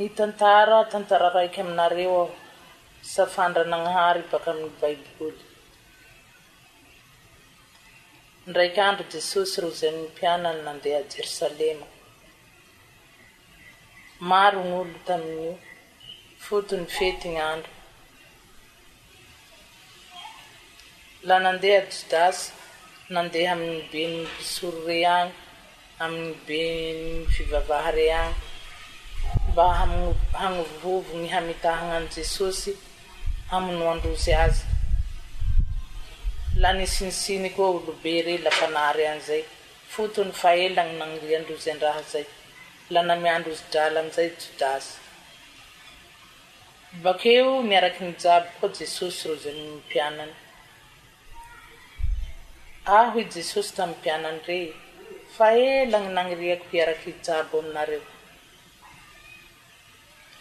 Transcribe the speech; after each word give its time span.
ny 0.00 0.08
tantara 0.16 0.78
tantara 0.92 1.28
raiky 1.36 1.58
aminareo 1.64 2.08
aho 2.16 2.24
safandrananahary 3.14 4.22
baka 4.30 4.48
amin'ny 4.52 4.70
baiboly 4.80 5.42
ndraiky 8.48 8.80
andro 8.88 9.04
jesosy 9.14 9.56
ro 9.62 9.68
zany 9.80 9.98
mpianany 10.08 10.60
nandeha 10.68 11.00
jerosalema 11.14 11.86
maro 14.30 14.60
gn'olo 14.70 14.96
taminy 15.08 15.52
fotony 16.44 16.86
fety 16.96 17.26
nyandro 17.36 17.72
la 21.28 21.36
nandeha 21.46 21.80
jodasy 21.96 22.44
nandeha 23.14 23.50
aminny 23.56 23.82
be 23.92 24.02
n 24.12 24.14
vosoro 24.36 24.78
re 24.90 24.98
any 25.16 25.30
amin'ny 26.04 26.32
be 26.46 26.60
ny 27.00 27.16
fivavaha 27.34 27.90
re 27.98 28.06
agny 28.22 28.48
ba 29.54 29.68
amhanovovo 29.82 31.10
ny 31.18 31.26
hamitahanan 31.34 32.06
jesosy 32.14 32.70
aminoandrozy 33.56 34.30
azy 34.46 34.62
lanisinisiny 36.62 37.48
koa 37.54 37.68
olobe 37.78 38.12
re 38.26 38.34
lapanary 38.44 39.04
anzay 39.12 39.42
fotony 39.92 40.30
fa 40.40 40.50
elagny 40.66 40.92
naniria 41.00 41.36
androzy 41.40 41.68
andraha 41.74 42.02
zay 42.12 42.24
lanamiandrozy 42.94 43.62
drala 43.72 43.98
amzay 44.04 44.28
jodasy 44.42 44.92
bakeo 47.04 47.50
miaraky 47.70 48.00
nyjabo 48.08 48.48
koa 48.60 48.70
jesosy 48.78 49.20
ro 49.28 49.36
zam 49.44 49.58
mpianany 49.80 50.34
aho 52.98 53.18
jesosy 53.34 53.70
tamy 53.76 53.94
pianany 54.04 54.40
re 54.48 54.58
fa 55.34 55.46
elagny 55.72 56.08
naniriako 56.16 56.66
iaraky 56.76 57.10
jabo 57.26 57.54
aminareo 57.62 58.04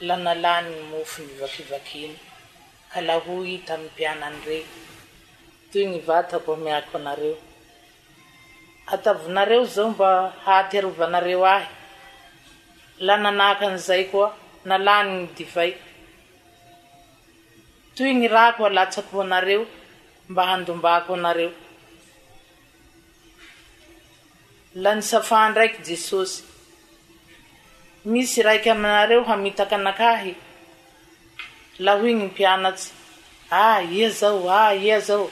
la 0.00 0.16
nalanyny 0.16 0.76
mofo 0.90 1.22
mivakivakino 1.22 2.18
ka 2.92 3.00
laho 3.06 3.34
ita 3.56 3.74
amy 3.74 3.88
pianan 3.96 4.34
reky 4.46 4.80
toy 5.70 5.86
ny 5.88 5.98
vatako 6.08 6.52
amiako 6.58 6.96
anareo 7.00 7.34
ataovinareo 8.94 9.64
zao 9.74 9.86
mba 9.94 10.10
hatyarovanareo 10.44 11.42
ahy 11.56 11.66
la 13.06 13.14
nanaky 13.22 13.64
anizay 13.68 14.02
koa 14.12 14.28
nalaniny 14.68 15.24
divay 15.36 15.72
toy 17.96 18.10
ny 18.20 18.26
rako 18.34 18.62
alatsako 18.66 19.10
ho 19.16 19.20
anareo 19.26 19.62
mba 20.30 20.42
handombako 20.50 21.10
anareo 21.18 21.52
la 24.82 24.90
nisafa 24.96 25.48
ndraiky 25.50 25.78
jesosy 25.88 26.36
misy 28.04 28.42
raiky 28.42 28.70
aminareo 28.70 29.24
hamitaky 29.24 29.74
anakahy 29.74 30.34
lahoy 31.84 32.12
ny 32.20 32.28
pianatsy 32.36 32.92
a 33.50 33.76
ah, 33.80 33.80
ia 33.80 34.10
zao 34.10 34.44
ah, 34.50 34.74
ia 34.76 35.00
zao 35.00 35.30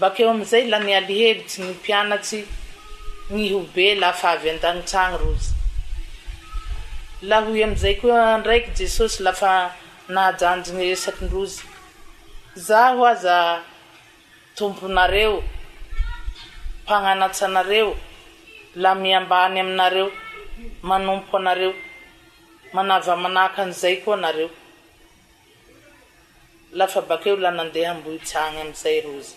bakeo 0.00 0.30
amizay 0.30 0.66
la 0.66 0.78
nialihevitsy 0.78 1.62
ny 1.62 1.74
pianatsy 1.86 2.42
nyobe 3.30 3.94
lafa 4.02 4.26
avy 4.32 4.50
an-danitan 4.50 5.12
oz 5.30 5.44
laoamzay 7.28 7.94
koa 8.00 8.38
ndraiky 8.38 8.70
jesosy 8.78 9.22
lafa 9.26 9.50
naanj 10.14 10.66
ny 10.76 10.82
resaky 10.90 11.24
nrozy 11.24 11.62
zaho 12.66 13.06
aza 13.12 13.36
tomponareo 14.56 15.44
mpananatsyanareo 16.82 17.88
la 18.74 18.94
miambany 18.94 19.60
aminareo 19.60 20.10
manompo 20.88 21.32
anareo 21.40 21.72
manaova 22.76 23.14
manahaky 23.22 23.58
anizay 23.62 23.96
koa 24.04 24.16
nareo 24.24 24.48
lafa 26.78 27.00
bakeo 27.08 27.36
la 27.44 27.50
nandeha 27.58 27.90
m-bohijany 27.98 28.56
amizay 28.64 28.98
rozy 29.06 29.34